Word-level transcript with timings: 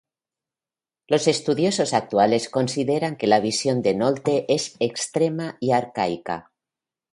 Los 1.07 1.27
estudiosos 1.27 1.93
actuales 1.93 2.49
consideran 2.49 3.17
que 3.17 3.27
la 3.27 3.39
visión 3.39 3.83
de 3.83 3.93
Nolte 3.93 4.51
es 4.51 4.75
extrema 4.79 5.57
y 5.59 5.73
arcaica. 5.73 6.51